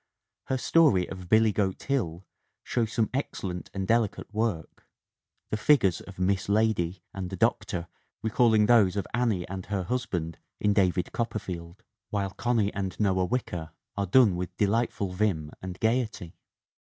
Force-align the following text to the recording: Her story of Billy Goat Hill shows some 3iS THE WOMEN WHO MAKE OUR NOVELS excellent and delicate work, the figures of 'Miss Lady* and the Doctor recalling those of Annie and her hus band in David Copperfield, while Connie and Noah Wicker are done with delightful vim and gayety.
Her 0.45 0.57
story 0.57 1.07
of 1.07 1.29
Billy 1.29 1.51
Goat 1.51 1.83
Hill 1.83 2.25
shows 2.63 2.91
some 2.91 3.05
3iS 3.09 3.11
THE 3.11 3.13
WOMEN 3.13 3.13
WHO 3.13 3.13
MAKE 3.13 3.13
OUR 3.13 3.13
NOVELS 3.13 3.25
excellent 3.27 3.69
and 3.81 3.87
delicate 3.87 4.33
work, 4.33 4.87
the 5.51 5.57
figures 5.57 6.01
of 6.01 6.17
'Miss 6.17 6.49
Lady* 6.49 7.03
and 7.13 7.29
the 7.29 7.35
Doctor 7.35 7.87
recalling 8.23 8.65
those 8.65 8.95
of 8.95 9.05
Annie 9.13 9.47
and 9.47 9.67
her 9.67 9.83
hus 9.83 10.07
band 10.07 10.39
in 10.59 10.73
David 10.73 11.11
Copperfield, 11.11 11.83
while 12.09 12.31
Connie 12.31 12.73
and 12.73 12.99
Noah 12.99 13.25
Wicker 13.25 13.73
are 13.95 14.07
done 14.07 14.35
with 14.35 14.57
delightful 14.57 15.11
vim 15.11 15.51
and 15.61 15.79
gayety. 15.79 16.33